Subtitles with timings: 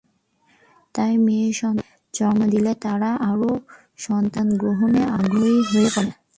[0.95, 3.51] তাই মেয়েসন্তানের জন্ম দিলে তারা আরও
[3.99, 6.11] সন্তান গ্রহণে আগ্রহী হয়ে পড়ে।